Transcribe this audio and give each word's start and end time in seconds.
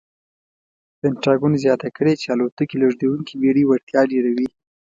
پنټاګون 0.99 1.53
زیاته 1.63 1.89
کړې 1.95 2.13
چې 2.21 2.27
الوتکې 2.35 2.75
لېږدونکې 2.81 3.33
بېړۍ 3.41 3.63
وړتیا 3.67 4.01
ډېروي. 4.11 4.47